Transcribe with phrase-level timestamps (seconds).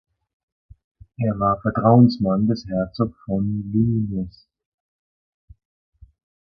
[1.19, 4.47] Er war Vertrauensmann des Herzogs von Luynes.